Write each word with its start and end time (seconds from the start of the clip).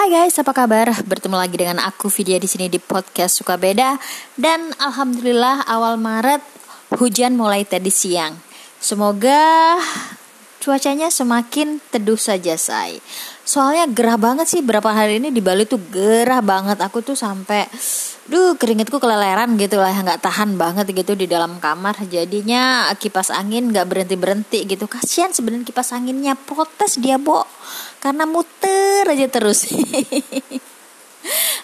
Hai 0.00 0.08
guys, 0.08 0.40
apa 0.40 0.56
kabar? 0.56 0.88
Bertemu 1.04 1.36
lagi 1.36 1.60
dengan 1.60 1.76
aku 1.76 2.08
Vidya 2.08 2.40
di 2.40 2.48
sini 2.48 2.72
di 2.72 2.80
podcast 2.80 3.36
Suka 3.36 3.60
Beda 3.60 4.00
dan 4.32 4.72
alhamdulillah 4.80 5.68
awal 5.68 6.00
Maret 6.00 6.40
hujan 6.96 7.36
mulai 7.36 7.68
tadi 7.68 7.92
siang. 7.92 8.32
Semoga 8.80 9.76
cuacanya 10.56 11.12
semakin 11.12 11.84
teduh 11.92 12.16
saja 12.16 12.56
say. 12.56 13.04
Soalnya 13.44 13.92
gerah 13.92 14.16
banget 14.16 14.48
sih 14.48 14.64
berapa 14.64 14.88
hari 14.88 15.20
ini 15.20 15.36
di 15.36 15.44
Bali 15.44 15.68
tuh 15.68 15.76
gerah 15.92 16.40
banget. 16.40 16.80
Aku 16.80 17.04
tuh 17.04 17.12
sampai 17.12 17.68
duh 18.30 18.54
keringetku 18.54 19.02
keleleran 19.02 19.58
gitu 19.58 19.82
lah 19.82 19.90
nggak 19.90 20.22
tahan 20.22 20.54
banget 20.54 20.86
gitu 20.94 21.18
di 21.18 21.26
dalam 21.26 21.58
kamar. 21.58 21.98
Jadinya 22.06 22.86
kipas 22.94 23.34
angin 23.34 23.74
nggak 23.74 23.90
berhenti 23.90 24.14
berhenti 24.14 24.58
gitu. 24.70 24.86
Kasihan 24.86 25.34
sebenarnya 25.34 25.66
kipas 25.66 25.90
anginnya 25.90 26.38
protes 26.38 27.02
dia 27.02 27.18
bo. 27.18 27.42
Karena 27.98 28.30
muter 28.30 29.10
aja 29.10 29.26
terus. 29.26 29.66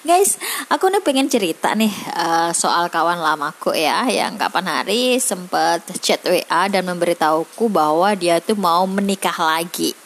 Guys, 0.07 0.37
aku 0.69 0.91
nih 0.93 1.03
pengen 1.03 1.31
cerita 1.31 1.73
nih 1.73 1.91
uh, 2.13 2.51
soal 2.53 2.93
kawan 2.93 3.19
lamaku 3.19 3.73
ya 3.73 4.05
yang 4.07 4.37
kapan 4.37 4.69
hari 4.69 5.17
sempet 5.17 5.83
chat 6.03 6.21
WA 6.23 6.69
dan 6.69 6.85
memberitahuku 6.87 7.67
bahwa 7.71 8.13
dia 8.19 8.43
tuh 8.43 8.59
mau 8.59 8.85
menikah 8.85 9.35
lagi. 9.35 9.97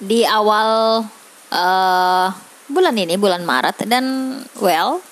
Di 0.00 0.24
awal 0.24 1.04
uh, 1.52 2.28
bulan 2.70 2.94
ini 2.94 3.18
bulan 3.18 3.42
Maret. 3.42 3.84
Dan 3.84 4.38
well 4.62 5.02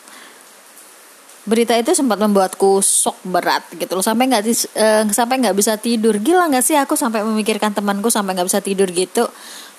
berita 1.49 1.73
itu 1.81 1.97
sempat 1.97 2.21
membuatku 2.21 2.85
shock 2.85 3.17
berat 3.25 3.65
gitu 3.73 3.97
loh. 3.97 4.05
Sampai 4.05 4.29
nggak 4.29 4.45
uh, 4.77 5.05
sampai 5.09 5.41
nggak 5.41 5.57
bisa 5.57 5.81
tidur. 5.81 6.21
Gila 6.21 6.53
nggak 6.53 6.65
sih 6.65 6.77
aku 6.77 6.95
sampai 6.95 7.25
memikirkan 7.25 7.73
temanku 7.73 8.13
sampai 8.13 8.37
nggak 8.37 8.49
bisa 8.49 8.61
tidur 8.61 8.87
gitu? 8.93 9.25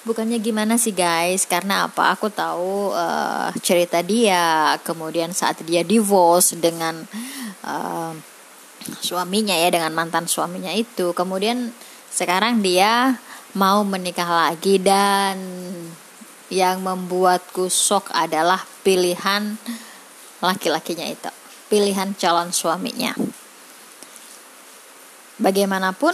Bukannya 0.03 0.41
gimana 0.41 0.81
sih 0.81 0.95
guys? 0.95 1.45
Karena 1.45 1.85
apa? 1.85 2.17
Aku 2.17 2.33
tahu 2.33 2.95
uh, 2.95 3.53
cerita 3.61 4.01
dia 4.01 4.73
kemudian 4.81 5.29
saat 5.35 5.61
dia 5.61 5.85
divorce 5.85 6.57
dengan 6.57 7.05
uh, 7.61 8.13
suaminya 8.97 9.53
ya 9.53 9.69
dengan 9.69 9.93
mantan 9.93 10.25
suaminya 10.25 10.73
itu. 10.73 11.13
Kemudian 11.13 11.69
sekarang 12.09 12.65
dia 12.65 13.21
mau 13.53 13.85
menikah 13.85 14.49
lagi 14.49 14.81
dan 14.81 15.37
yang 16.49 16.81
membuatku 16.81 17.69
shock 17.69 18.09
adalah 18.09 18.65
pilihan 18.81 19.57
laki-lakinya 20.41 21.05
itu, 21.05 21.31
pilihan 21.69 22.17
calon 22.17 22.49
suaminya. 22.49 23.13
Bagaimanapun, 25.39 26.11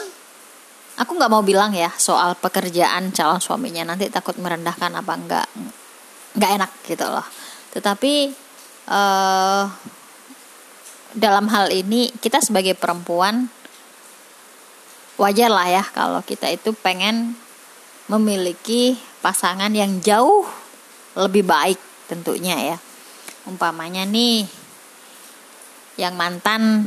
aku 1.00 1.12
nggak 1.16 1.32
mau 1.32 1.42
bilang 1.42 1.72
ya 1.72 1.90
soal 1.96 2.36
pekerjaan 2.38 3.16
calon 3.16 3.42
suaminya 3.42 3.88
nanti 3.88 4.12
takut 4.12 4.36
merendahkan 4.38 4.92
apa 4.92 5.14
enggak, 5.16 5.48
nggak 6.36 6.52
enak 6.62 6.72
gitu 6.86 7.06
loh. 7.08 7.26
Tetapi 7.74 8.14
uh, 8.92 9.64
dalam 11.16 11.48
hal 11.48 11.72
ini 11.72 12.12
kita 12.20 12.44
sebagai 12.44 12.76
perempuan 12.76 13.48
wajar 15.16 15.48
lah 15.48 15.68
ya 15.72 15.84
kalau 15.96 16.20
kita 16.20 16.52
itu 16.52 16.76
pengen 16.76 17.40
memiliki 18.12 19.00
pasangan 19.26 19.74
yang 19.74 20.06
jauh 20.06 20.46
lebih 21.18 21.42
baik 21.42 21.82
tentunya 22.06 22.78
ya. 22.78 22.78
Umpamanya 23.50 24.06
nih 24.06 24.46
yang 25.98 26.14
mantan 26.14 26.86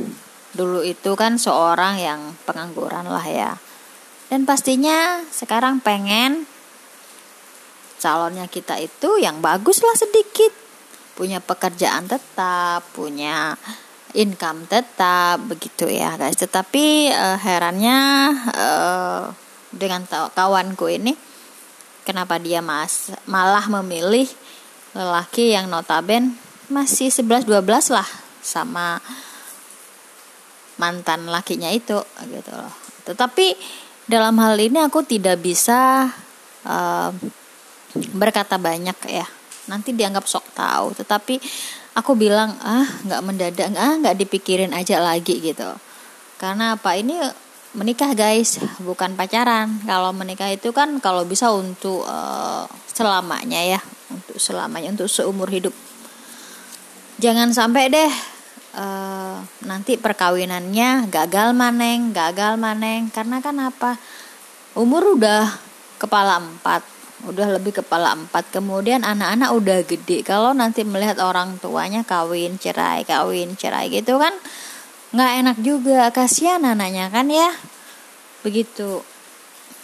dulu 0.55 0.79
itu 0.79 1.19
kan 1.19 1.35
seorang 1.35 1.99
yang 1.99 2.39
pengangguran 2.47 3.11
lah 3.11 3.27
ya. 3.27 3.51
Dan 4.31 4.47
pastinya 4.47 5.19
sekarang 5.27 5.83
pengen 5.83 6.47
calonnya 7.99 8.47
kita 8.47 8.79
itu 8.79 9.19
yang 9.19 9.43
bagus 9.43 9.83
lah 9.83 9.99
sedikit. 9.99 10.55
Punya 11.19 11.43
pekerjaan 11.43 12.07
tetap, 12.07 12.87
punya 12.95 13.59
income 14.15 14.63
tetap 14.71 15.43
begitu 15.43 15.91
ya 15.91 16.15
guys. 16.15 16.39
Tetapi 16.39 17.11
uh, 17.11 17.35
herannya 17.35 17.99
uh, 18.55 19.23
dengan 19.75 20.07
kawanku 20.07 20.87
ini 20.87 21.28
kenapa 22.09 22.41
dia 22.41 22.57
mas 22.65 23.13
malah 23.29 23.69
memilih 23.69 24.25
lelaki 24.97 25.53
yang 25.53 25.69
notaben 25.69 26.33
masih 26.65 27.13
11-12 27.13 27.45
lah 27.93 28.09
sama 28.41 28.97
mantan 30.81 31.29
lakinya 31.29 31.69
itu 31.69 32.01
gitu 32.25 32.51
loh. 32.55 32.73
Tetapi 33.05 33.53
dalam 34.09 34.33
hal 34.41 34.57
ini 34.57 34.81
aku 34.81 35.05
tidak 35.05 35.37
bisa 35.37 36.09
uh, 36.65 37.11
berkata 38.17 38.57
banyak 38.57 38.97
ya. 39.05 39.27
Nanti 39.69 39.93
dianggap 39.93 40.25
sok 40.25 40.57
tahu. 40.57 40.97
Tetapi 40.97 41.37
aku 41.93 42.17
bilang 42.17 42.57
ah 42.65 42.89
nggak 43.05 43.21
mendadak 43.21 43.69
ah 43.77 43.93
nggak 44.01 44.17
dipikirin 44.17 44.73
aja 44.73 44.97
lagi 44.97 45.37
gitu. 45.37 45.67
Karena 46.41 46.73
apa 46.79 46.95
ini 46.97 47.19
menikah 47.77 48.17
guys. 48.17 48.57
Bukan 48.81 49.13
pacaran. 49.13 49.81
Kalau 49.85 50.09
menikah 50.15 50.49
itu 50.49 50.73
kan 50.73 50.97
kalau 50.97 51.25
bisa 51.25 51.53
untuk 51.53 52.05
uh, 52.05 52.65
selamanya 52.89 53.61
ya. 53.77 53.79
Untuk 54.09 54.41
selamanya 54.41 54.93
untuk 54.93 55.09
seumur 55.09 55.49
hidup. 55.53 55.73
Jangan 57.19 57.51
sampai 57.51 57.91
deh 57.91 58.11
uh, 58.79 59.43
nanti 59.67 59.99
perkawinannya 59.99 61.11
gagal 61.11 61.53
maneng 61.53 62.15
gagal 62.15 62.57
maneng. 62.57 63.13
Karena 63.13 63.43
kan 63.43 63.59
apa? 63.61 63.99
Umur 64.73 65.19
udah 65.19 65.45
kepala 66.01 66.41
empat. 66.41 66.81
Udah 67.27 67.51
lebih 67.59 67.83
kepala 67.83 68.15
empat. 68.15 68.49
Kemudian 68.55 69.03
anak-anak 69.03 69.51
udah 69.51 69.79
gede. 69.83 70.23
Kalau 70.23 70.55
nanti 70.55 70.87
melihat 70.87 71.19
orang 71.19 71.59
tuanya 71.59 72.07
kawin 72.07 72.55
cerai 72.55 73.03
kawin 73.03 73.59
cerai 73.59 73.91
gitu 73.91 74.15
kan 74.15 74.31
nggak 75.13 75.31
enak 75.45 75.57
juga. 75.61 76.09
Kasihan 76.13 76.61
anaknya 76.61 77.09
kan 77.09 77.27
ya? 77.29 77.49
Begitu. 78.45 79.01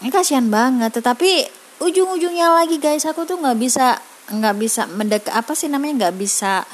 Ini 0.02 0.10
kasihan 0.12 0.48
banget. 0.48 0.94
Tetapi 0.96 1.48
ujung-ujungnya 1.82 2.54
lagi 2.56 2.80
guys 2.80 3.04
aku 3.04 3.28
tuh 3.28 3.42
nggak 3.42 3.58
bisa 3.60 3.98
nggak 4.26 4.56
bisa 4.58 4.90
mendekat 4.90 5.34
apa 5.34 5.54
sih 5.58 5.70
namanya? 5.70 6.08
Nggak 6.08 6.16
bisa 6.18 6.66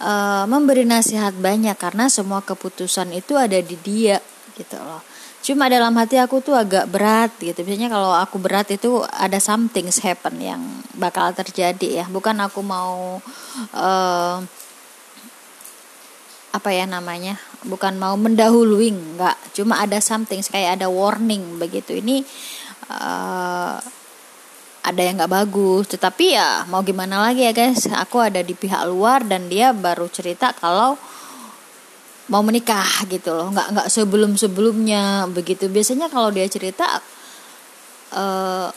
uh, 0.00 0.44
memberi 0.48 0.84
nasihat 0.84 1.32
banyak 1.36 1.76
karena 1.76 2.08
semua 2.08 2.40
keputusan 2.44 3.12
itu 3.16 3.36
ada 3.36 3.58
di 3.60 3.76
dia 3.80 4.20
gitu 4.56 4.76
loh. 4.80 5.04
Cuma 5.46 5.70
dalam 5.70 5.94
hati 5.94 6.18
aku 6.18 6.42
tuh 6.42 6.58
agak 6.58 6.90
berat 6.90 7.30
gitu. 7.38 7.62
Biasanya 7.62 7.86
kalau 7.86 8.10
aku 8.10 8.42
berat 8.42 8.66
itu 8.74 9.06
ada 9.14 9.38
something 9.38 9.86
happen 10.02 10.42
yang 10.42 10.58
bakal 10.98 11.30
terjadi 11.30 12.02
ya. 12.02 12.04
Bukan 12.10 12.34
aku 12.42 12.66
mau 12.66 13.22
uh, 13.70 14.36
apa 16.56 16.70
ya 16.72 16.88
namanya 16.88 17.36
bukan 17.66 17.98
mau 17.98 18.14
mendahului 18.14 18.94
nggak 18.94 19.58
cuma 19.58 19.82
ada 19.82 19.98
something 19.98 20.40
kayak 20.46 20.80
ada 20.80 20.86
warning 20.86 21.58
begitu. 21.58 21.98
Ini 21.98 22.22
uh, 22.90 23.76
ada 24.86 25.00
yang 25.02 25.18
nggak 25.18 25.32
bagus. 25.34 25.90
Tetapi 25.90 26.38
ya 26.38 26.62
mau 26.70 26.80
gimana 26.86 27.18
lagi 27.18 27.42
ya 27.42 27.52
guys? 27.52 27.90
Aku 27.90 28.22
ada 28.22 28.40
di 28.40 28.54
pihak 28.54 28.86
luar 28.86 29.26
dan 29.26 29.50
dia 29.50 29.74
baru 29.74 30.06
cerita 30.06 30.54
kalau 30.54 30.94
mau 32.30 32.42
menikah 32.46 33.06
gitu 33.10 33.34
loh. 33.34 33.50
Nggak 33.50 33.68
nggak 33.74 33.88
sebelum 33.90 34.38
sebelumnya 34.38 35.26
begitu. 35.26 35.66
Biasanya 35.66 36.06
kalau 36.06 36.30
dia 36.30 36.46
cerita 36.46 36.86
uh, 38.14 38.70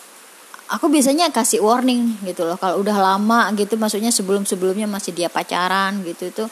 aku 0.69 0.85
biasanya 0.89 1.29
kasih 1.29 1.61
warning 1.61 2.17
gitu 2.25 2.41
loh. 2.45 2.57
Kalau 2.57 2.81
udah 2.81 2.97
lama 2.97 3.53
gitu 3.53 3.77
maksudnya 3.77 4.09
sebelum 4.09 4.49
sebelumnya 4.49 4.89
masih 4.89 5.13
dia 5.13 5.29
pacaran 5.29 6.01
gitu 6.01 6.33
itu 6.33 6.45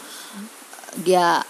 dia 1.02 1.42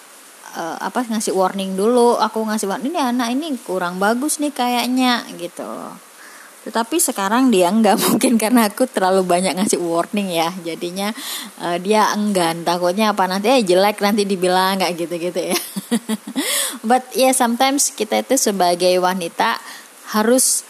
uh, 0.58 0.78
apa 0.82 1.06
ngasih 1.06 1.38
warning 1.38 1.78
dulu. 1.78 2.18
Aku 2.18 2.42
ngasih 2.42 2.66
warning 2.66 2.98
ini 2.98 3.00
anak 3.00 3.30
ini 3.38 3.54
kurang 3.62 4.02
bagus 4.02 4.42
nih 4.42 4.50
kayaknya 4.50 5.22
gitu. 5.38 5.70
Tetapi 6.68 6.98
sekarang 7.00 7.54
dia 7.54 7.70
enggak. 7.70 8.02
Mungkin 8.10 8.42
karena 8.42 8.68
aku 8.68 8.90
terlalu 8.90 9.24
banyak 9.24 9.54
ngasih 9.56 9.78
warning 9.78 10.34
ya. 10.34 10.50
Jadinya 10.66 11.14
uh, 11.62 11.78
dia 11.78 12.10
enggan. 12.12 12.66
Takutnya 12.66 13.14
apa 13.14 13.30
nanti 13.30 13.54
eh 13.54 13.62
jelek 13.62 14.02
nanti 14.02 14.26
dibilang 14.26 14.82
nggak 14.82 14.92
gitu-gitu 14.98 15.54
ya. 15.54 15.60
But 16.90 17.14
ya 17.14 17.30
yeah, 17.30 17.34
sometimes 17.38 17.94
kita 17.94 18.26
itu 18.26 18.36
sebagai 18.36 18.98
wanita 18.98 19.62
harus 20.12 20.66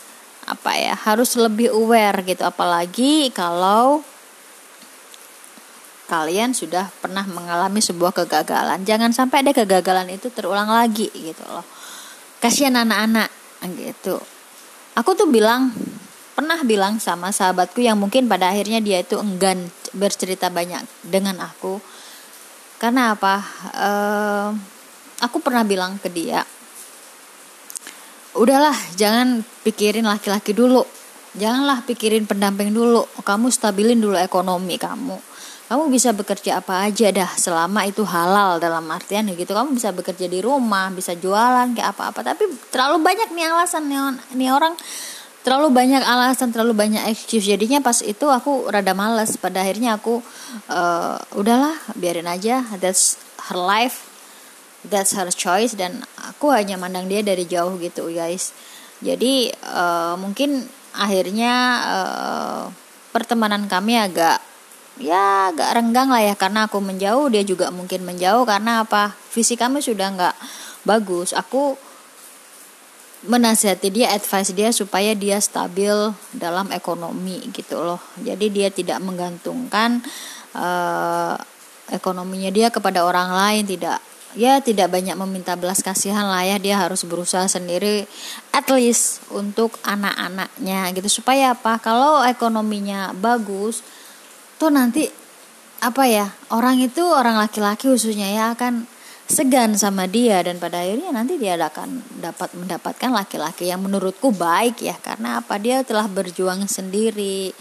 apa 0.47 0.79
ya 0.79 0.95
harus 0.95 1.33
lebih 1.39 1.73
aware 1.73 2.21
gitu. 2.27 2.43
Apalagi 2.45 3.33
kalau 3.33 4.03
kalian 6.07 6.55
sudah 6.55 6.89
pernah 7.03 7.27
mengalami 7.27 7.83
sebuah 7.83 8.15
kegagalan. 8.15 8.87
Jangan 8.87 9.11
sampai 9.11 9.43
ada 9.43 9.51
kegagalan 9.51 10.07
itu 10.11 10.31
terulang 10.31 10.71
lagi 10.71 11.11
gitu 11.11 11.43
loh. 11.47 11.63
Kasihan 12.39 12.75
anak-anak 12.79 13.29
gitu. 13.75 14.17
Aku 14.95 15.13
tuh 15.13 15.29
bilang 15.29 15.75
pernah 16.33 16.63
bilang 16.63 16.97
sama 16.97 17.29
sahabatku 17.35 17.83
yang 17.83 17.99
mungkin 17.99 18.31
pada 18.31 18.53
akhirnya 18.53 18.79
dia 18.79 19.03
itu 19.03 19.19
enggan 19.19 19.67
bercerita 19.91 20.47
banyak 20.47 20.81
dengan 21.03 21.43
aku. 21.43 21.83
Karena 22.79 23.13
apa? 23.17 23.35
Uh, 23.73 24.49
aku 25.19 25.41
pernah 25.41 25.65
bilang 25.65 25.97
ke 25.97 26.13
dia, 26.13 26.45
udahlah 28.37 28.77
jangan 28.93 29.41
pikirin 29.65 30.05
laki-laki 30.05 30.53
dulu 30.53 30.85
janganlah 31.33 31.81
pikirin 31.83 32.29
pendamping 32.29 32.69
dulu 32.69 33.05
kamu 33.25 33.49
stabilin 33.49 33.97
dulu 33.97 34.15
ekonomi 34.15 34.77
kamu 34.77 35.17
kamu 35.67 35.91
bisa 35.91 36.15
bekerja 36.15 36.63
apa 36.63 36.87
aja 36.87 37.11
dah 37.11 37.27
selama 37.35 37.83
itu 37.83 38.07
halal 38.07 38.55
dalam 38.55 38.87
artian 38.87 39.27
gitu. 39.35 39.51
Kamu 39.51 39.75
bisa 39.75 39.91
bekerja 39.91 40.23
di 40.31 40.39
rumah 40.39 40.87
bisa 40.95 41.11
jualan 41.11 41.75
kayak 41.75 41.91
apa-apa. 41.91 42.23
Tapi 42.23 42.47
terlalu 42.71 43.03
banyak 43.03 43.35
nih 43.35 43.45
alasan 43.51 43.91
nih, 43.91 43.99
nih 44.39 44.49
orang. 44.55 44.79
Terlalu 45.43 45.67
banyak 45.75 46.03
alasan 46.07 46.55
terlalu 46.55 46.71
banyak 46.71 47.03
excuse. 47.11 47.51
Jadinya 47.51 47.83
pas 47.83 47.99
itu 47.99 48.31
aku 48.31 48.71
rada 48.71 48.95
males. 48.95 49.35
Pada 49.35 49.59
akhirnya 49.59 49.99
aku 49.99 50.23
uh, 50.71 51.19
udahlah 51.35 51.75
biarin 51.99 52.31
aja. 52.31 52.63
That's 52.79 53.19
her 53.51 53.59
life. 53.59 54.07
That's 54.87 55.19
her 55.19 55.27
choice. 55.35 55.75
Dan 55.75 55.99
aku 56.15 56.47
hanya 56.55 56.79
mandang 56.79 57.11
dia 57.11 57.19
dari 57.19 57.43
jauh 57.43 57.75
gitu 57.75 58.07
guys. 58.15 58.55
Jadi 59.03 59.51
uh, 59.67 60.15
mungkin 60.15 60.63
akhirnya 60.95 61.53
uh, 61.91 62.61
pertemanan 63.11 63.67
kami 63.67 63.99
agak 63.99 64.39
ya 64.97 65.53
agak 65.53 65.77
renggang 65.77 66.09
lah 66.09 66.21
ya 66.21 66.33
karena 66.33 66.65
aku 66.65 66.81
menjauh 66.81 67.29
dia 67.29 67.45
juga 67.45 67.69
mungkin 67.69 68.03
menjauh 68.05 68.43
karena 68.45 68.85
apa? 68.85 69.13
Visi 69.33 69.53
kami 69.53 69.81
sudah 69.81 70.09
nggak 70.13 70.35
bagus. 70.85 71.33
Aku 71.37 71.77
menasihati 73.25 73.89
dia 73.89 74.13
advice 74.13 74.53
dia 74.53 74.69
supaya 74.69 75.17
dia 75.17 75.41
stabil 75.41 75.93
dalam 76.37 76.69
ekonomi 76.69 77.41
gitu 77.53 77.81
loh. 77.81 78.01
Jadi 78.21 78.53
dia 78.53 78.69
tidak 78.69 79.01
menggantungkan 79.01 80.05
uh, 80.53 81.33
ekonominya 81.89 82.53
dia 82.53 82.67
kepada 82.69 83.01
orang 83.01 83.33
lain 83.33 83.63
tidak 83.65 83.97
ya 84.37 84.59
tidak 84.61 84.91
banyak 84.91 85.17
meminta 85.17 85.57
belas 85.57 85.81
kasihan 85.81 86.29
lah 86.29 86.45
ya. 86.45 86.57
Dia 86.61 86.77
harus 86.77 87.01
berusaha 87.05 87.49
sendiri 87.49 88.05
at 88.53 88.69
least 88.69 89.25
untuk 89.33 89.81
anak-anaknya 89.81 90.93
gitu. 90.93 91.21
Supaya 91.21 91.57
apa? 91.57 91.81
Kalau 91.81 92.21
ekonominya 92.21 93.17
bagus 93.17 93.81
tuh 94.57 94.73
nanti 94.73 95.05
apa 95.77 96.09
ya 96.09 96.25
orang 96.49 96.81
itu 96.81 97.05
orang 97.05 97.37
laki-laki 97.37 97.85
khususnya 97.85 98.33
ya 98.33 98.57
akan 98.57 98.89
segan 99.27 99.75
sama 99.75 100.07
dia 100.07 100.39
dan 100.39 100.55
pada 100.55 100.79
akhirnya 100.79 101.11
nanti 101.11 101.35
dia 101.35 101.59
akan 101.59 101.99
dapat 102.23 102.55
mendapatkan 102.55 103.11
laki-laki 103.11 103.67
yang 103.67 103.83
menurutku 103.83 104.31
baik 104.31 104.79
ya. 104.79 104.95
Karena 105.03 105.43
apa? 105.43 105.59
Dia 105.59 105.83
telah 105.83 106.07
berjuang 106.07 106.63
sendiri 106.65 107.51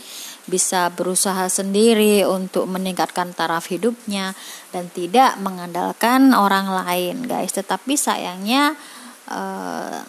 bisa 0.46 0.94
berusaha 0.94 1.50
sendiri 1.50 2.22
untuk 2.22 2.70
meningkatkan 2.70 3.34
taraf 3.34 3.66
hidupnya 3.66 4.30
dan 4.70 4.86
tidak 4.94 5.34
mengandalkan 5.42 6.30
orang 6.38 6.70
lain 6.70 7.26
guys. 7.26 7.50
Tetapi 7.50 7.98
sayangnya 7.98 8.78
uh, 9.26 10.06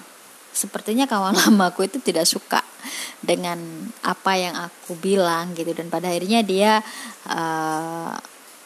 sepertinya 0.54 1.10
kawan 1.10 1.34
lamaku 1.42 1.90
itu 1.90 1.98
tidak 1.98 2.30
suka 2.30 2.62
dengan 3.24 3.60
apa 4.04 4.38
yang 4.38 4.56
aku 4.56 4.98
bilang 5.00 5.54
gitu. 5.54 5.72
Dan 5.74 5.88
pada 5.90 6.10
akhirnya 6.12 6.42
dia 6.44 6.80
uh, 7.28 8.16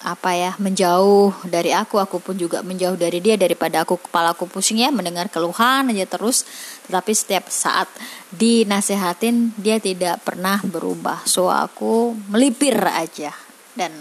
apa 0.02 0.34
ya 0.34 0.58
menjauh 0.58 1.46
dari 1.46 1.70
aku 1.78 2.02
aku 2.02 2.18
pun 2.18 2.34
juga 2.34 2.66
menjauh 2.66 2.98
dari 2.98 3.22
dia 3.22 3.38
daripada 3.38 3.86
aku 3.86 4.02
kepala 4.02 4.34
aku 4.34 4.50
pusing 4.50 4.82
ya 4.82 4.90
mendengar 4.90 5.30
keluhan 5.30 5.94
aja 5.94 6.10
terus. 6.10 6.44
Tetapi 6.90 7.12
setiap 7.14 7.46
saat 7.54 7.86
dinasehatin 8.34 9.54
dia 9.62 9.78
tidak 9.78 10.26
pernah 10.26 10.58
berubah. 10.66 11.22
So 11.30 11.54
aku 11.54 12.18
melipir 12.34 12.78
aja. 12.82 13.30
Dan 13.78 13.94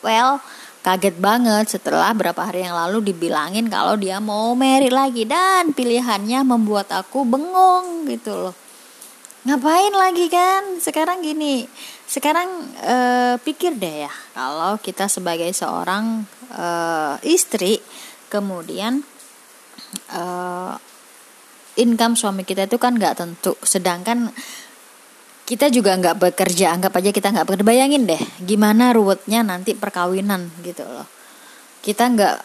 well 0.00 0.38
kaget 0.86 1.18
banget 1.18 1.74
setelah 1.74 2.14
berapa 2.14 2.38
hari 2.38 2.62
yang 2.62 2.78
lalu 2.78 3.10
dibilangin 3.10 3.66
kalau 3.66 3.98
dia 3.98 4.22
mau 4.22 4.54
merit 4.54 4.94
lagi. 4.94 5.26
Dan 5.26 5.74
pilihannya 5.74 6.46
membuat 6.46 6.94
aku 6.94 7.26
bengong 7.26 8.06
gitu 8.06 8.30
loh 8.30 8.67
ngapain 9.48 9.94
lagi 9.96 10.28
kan? 10.28 10.76
Sekarang 10.76 11.24
gini 11.24 11.64
sekarang 12.04 12.48
uh, 12.84 13.36
pikir 13.40 13.76
deh 13.80 14.08
ya 14.08 14.12
kalau 14.36 14.76
kita 14.80 15.08
sebagai 15.08 15.48
seorang 15.52 16.24
uh, 16.52 17.16
istri 17.24 17.80
kemudian 18.28 19.04
uh, 20.12 20.76
income 21.80 22.16
suami 22.16 22.44
kita 22.44 22.68
itu 22.68 22.76
kan 22.76 22.92
nggak 23.00 23.24
tentu. 23.24 23.56
Sedangkan 23.64 24.28
kita 25.48 25.72
juga 25.72 25.96
nggak 25.96 26.20
bekerja 26.20 26.76
anggap 26.76 26.92
aja 27.00 27.08
kita 27.08 27.32
nggak 27.32 27.46
bekerja. 27.48 27.64
Bayangin 27.64 28.04
deh 28.04 28.20
gimana 28.44 28.92
ruwetnya 28.92 29.40
nanti 29.40 29.72
perkawinan 29.72 30.52
gitu 30.60 30.84
loh. 30.84 31.08
Kita 31.80 32.04
nggak 32.04 32.36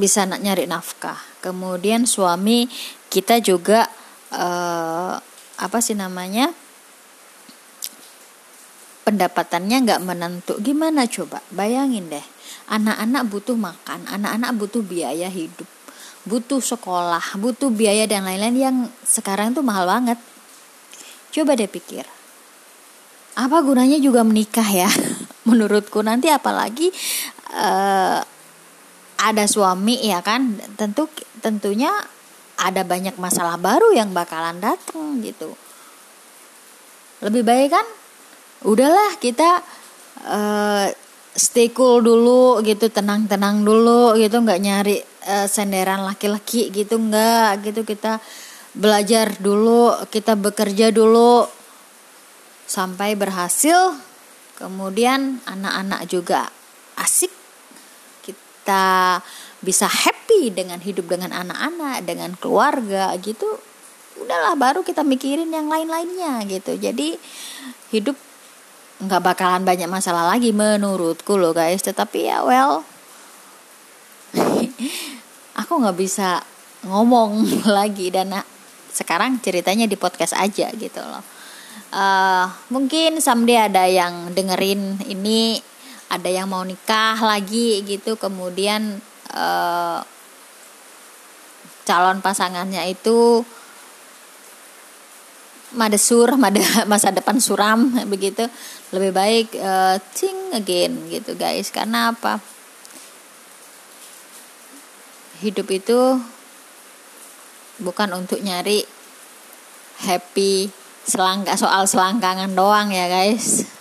bisa 0.00 0.24
nyari 0.24 0.64
nafkah. 0.64 1.20
Kemudian 1.44 2.08
suami 2.08 2.64
kita 3.12 3.44
juga 3.44 3.84
uh, 4.32 5.20
apa 5.56 5.78
sih 5.80 5.96
namanya 5.96 6.52
pendapatannya 9.06 9.76
nggak 9.86 10.02
menentu. 10.02 10.58
Gimana 10.60 11.06
coba? 11.06 11.40
Bayangin 11.54 12.10
deh 12.10 12.26
anak-anak 12.66 13.22
butuh 13.30 13.54
makan 13.54 14.06
anak-anak 14.10 14.50
butuh 14.58 14.82
biaya 14.82 15.30
hidup 15.30 15.66
butuh 16.26 16.58
sekolah 16.58 17.38
butuh 17.38 17.70
biaya 17.70 18.10
dan 18.10 18.26
lain-lain 18.26 18.58
yang 18.58 18.76
sekarang 19.06 19.54
tuh 19.54 19.62
mahal 19.62 19.86
banget. 19.86 20.18
Coba 21.30 21.54
deh 21.54 21.70
pikir 21.70 22.16
apa 23.36 23.60
gunanya 23.60 24.00
juga 24.00 24.24
menikah 24.24 24.64
ya? 24.64 24.88
Menurutku 25.48 26.00
nanti 26.00 26.32
apalagi 26.32 26.88
uh, 27.52 28.18
ada 29.20 29.44
suami 29.46 30.00
ya 30.02 30.24
kan? 30.24 30.56
Tentu 30.74 31.06
tentunya 31.44 31.92
ada 32.56 32.82
banyak 32.82 33.20
masalah 33.20 33.60
baru 33.60 33.92
yang 33.92 34.16
bakalan 34.16 34.56
datang 34.60 35.20
gitu. 35.20 35.52
Lebih 37.20 37.44
baik 37.44 37.68
kan 37.72 37.86
udahlah 38.64 39.20
kita 39.20 39.60
uh, 40.24 40.88
stay 41.36 41.68
cool 41.72 42.00
dulu 42.00 42.64
gitu 42.64 42.88
tenang-tenang 42.88 43.60
dulu 43.60 44.16
gitu. 44.16 44.40
Nggak 44.40 44.60
nyari 44.60 44.96
uh, 45.28 45.46
senderan 45.48 46.04
laki-laki 46.04 46.72
gitu. 46.72 46.96
Nggak 46.96 47.64
gitu. 47.72 47.80
Kita 47.84 48.20
belajar 48.76 49.36
dulu 49.40 49.92
kita 50.08 50.36
bekerja 50.36 50.92
dulu 50.92 51.44
sampai 52.64 53.16
berhasil. 53.16 53.96
Kemudian 54.56 55.44
anak-anak 55.44 56.08
juga 56.08 56.48
asik. 56.96 57.32
Kita 58.24 59.20
bisa 59.66 59.90
happy 59.90 60.54
dengan 60.54 60.78
hidup 60.78 61.10
dengan 61.10 61.34
anak-anak 61.34 62.06
dengan 62.06 62.30
keluarga 62.38 63.10
gitu 63.18 63.58
udahlah 64.20 64.56
baru 64.56 64.80
kita 64.80 65.04
mikirin 65.04 65.52
yang 65.52 65.68
lain-lainnya 65.68 66.44
gitu. 66.48 66.76
Jadi 66.76 67.16
hidup 67.92 68.16
nggak 68.96 69.22
bakalan 69.22 69.62
banyak 69.62 69.88
masalah 69.92 70.24
lagi 70.32 70.56
menurutku 70.56 71.36
loh 71.36 71.52
guys. 71.52 71.84
Tetapi 71.84 72.18
ya 72.32 72.40
well 72.42 72.82
aku 75.60 75.72
nggak 75.82 75.98
bisa 75.98 76.40
ngomong 76.88 77.44
lagi. 77.76 78.08
Dan 78.08 78.32
sekarang 78.90 79.38
ceritanya 79.44 79.84
di 79.84 79.96
podcast 80.00 80.32
aja 80.36 80.72
gitu 80.72 81.00
loh. 81.04 81.24
Uh, 81.92 82.50
mungkin 82.72 83.22
someday 83.22 83.68
ada 83.70 83.86
yang 83.86 84.34
dengerin 84.34 85.00
ini 85.06 85.60
ada 86.08 86.26
yang 86.26 86.48
mau 86.48 86.64
nikah 86.64 87.20
lagi 87.20 87.84
gitu. 87.84 88.16
Kemudian 88.16 89.04
uh, 89.36 90.00
calon 91.84 92.24
pasangannya 92.24 92.88
itu 92.88 93.44
madesur 95.76 96.40
mada 96.40 96.64
masa 96.90 97.12
depan 97.12 97.36
suram 97.36 97.92
begitu. 98.12 98.48
Lebih 98.96 99.12
baik 99.12 99.48
uh, 99.60 100.00
think 100.16 100.56
again 100.56 101.12
gitu 101.12 101.36
guys. 101.36 101.68
Karena 101.68 102.16
apa? 102.16 102.40
Hidup 105.44 105.68
itu 105.68 106.16
bukan 107.76 108.08
untuk 108.16 108.40
nyari 108.40 108.88
happy 110.00 110.72
selangka 111.04 111.60
soal 111.60 111.84
selangkangan 111.84 112.56
doang 112.56 112.88
ya 112.88 113.06
guys 113.06 113.75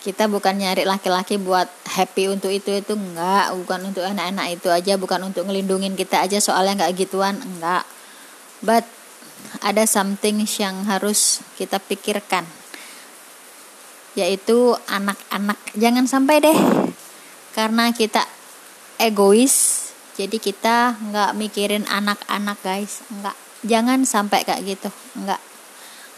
kita 0.00 0.32
bukan 0.32 0.56
nyari 0.56 0.88
laki-laki 0.88 1.36
buat 1.36 1.68
happy 1.84 2.32
untuk 2.32 2.48
itu 2.48 2.72
itu 2.72 2.96
enggak. 2.96 3.52
Bukan 3.52 3.92
untuk 3.92 4.00
anak-anak 4.00 4.56
itu 4.56 4.72
aja 4.72 4.96
bukan 4.96 5.28
untuk 5.28 5.44
ngelindungin 5.44 5.92
kita 5.92 6.24
aja 6.24 6.40
soalnya 6.40 6.80
enggak 6.80 7.04
gituan 7.04 7.36
enggak. 7.36 7.84
But 8.64 8.88
ada 9.60 9.84
something 9.84 10.40
yang 10.56 10.88
harus 10.88 11.44
kita 11.60 11.76
pikirkan. 11.84 12.48
Yaitu 14.16 14.72
anak-anak. 14.88 15.60
Jangan 15.76 16.08
sampai 16.08 16.40
deh 16.40 16.58
karena 17.52 17.92
kita 17.92 18.24
egois 18.96 19.88
jadi 20.16 20.36
kita 20.36 20.96
nggak 20.96 21.30
mikirin 21.36 21.84
anak-anak 21.84 22.56
guys. 22.64 23.04
Enggak. 23.12 23.36
Jangan 23.68 24.08
sampai 24.08 24.48
kayak 24.48 24.64
gitu. 24.64 24.88
Enggak. 25.20 25.40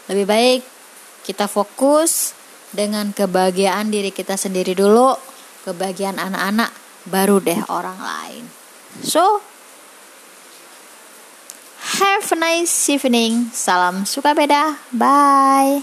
Lebih 0.06 0.26
baik 0.30 0.62
kita 1.26 1.46
fokus 1.50 2.34
dengan 2.76 3.16
kebahagiaan 3.16 3.88
diri 3.88 4.12
kita 4.12 4.36
sendiri 4.36 4.76
dulu, 4.76 5.16
kebahagiaan 5.64 6.20
anak-anak, 6.20 6.68
baru 7.08 7.40
deh 7.40 7.60
orang 7.72 7.96
lain. 7.96 8.44
So, 9.00 9.40
have 12.04 12.28
a 12.28 12.36
nice 12.36 12.72
evening. 12.92 13.48
Salam 13.56 14.04
suka 14.04 14.36
beda. 14.36 14.76
Bye. 14.92 15.80